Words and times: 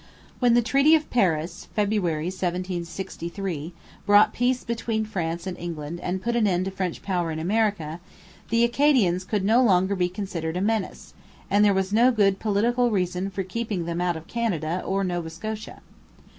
When 0.39 0.55
the 0.55 0.63
Treaty 0.63 0.95
of 0.95 1.11
Paris 1.11 1.67
(February 1.75 2.25
1763) 2.31 3.71
brought 4.07 4.33
peace 4.33 4.63
between 4.63 5.05
France 5.05 5.45
and 5.45 5.55
England 5.59 5.99
and 5.99 6.23
put 6.23 6.35
an 6.35 6.47
end 6.47 6.65
to 6.65 6.71
French 6.71 7.03
power 7.03 7.29
in 7.29 7.37
America, 7.37 7.99
the 8.49 8.63
Acadians 8.63 9.23
could 9.23 9.45
no 9.45 9.61
longer 9.61 9.95
be 9.95 10.09
considered 10.09 10.57
a 10.57 10.59
menace, 10.59 11.13
and 11.51 11.63
there 11.63 11.71
was 11.75 11.93
no 11.93 12.11
good 12.11 12.39
political 12.39 12.89
reason 12.89 13.29
for 13.29 13.43
keeping 13.43 13.85
them 13.85 14.01
out 14.01 14.17
of 14.17 14.25
Canada 14.25 14.81
or 14.83 15.03
Nova 15.03 15.29
Scotia. 15.29 15.83